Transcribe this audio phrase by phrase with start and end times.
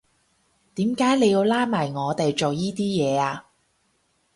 [0.73, 3.45] 點解你要拉埋我哋做依啲嘢呀？